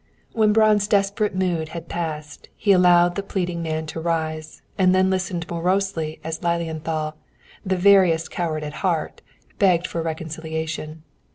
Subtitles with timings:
[0.33, 5.11] When Braun's desperate mood had passed, he allowed the pleading man to rise, and then
[5.11, 7.17] listened morosely as Lilienthal,
[7.63, 9.21] the veriest coward at heart,
[9.59, 11.03] begged for a reconciliation.